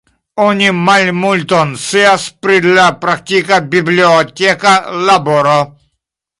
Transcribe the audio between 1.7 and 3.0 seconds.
scias pri la